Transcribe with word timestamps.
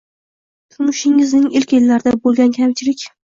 Turmushingizning 0.75 1.45
ilk 1.59 1.75
yillarida 1.77 2.15
bo‘lgan 2.27 2.57
kamchilik 2.59 3.05